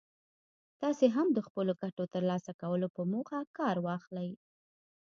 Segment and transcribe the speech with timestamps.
[0.81, 4.29] تاسې هم د خپلو ګټو ترلاسه کولو په موخه کار واخلئ.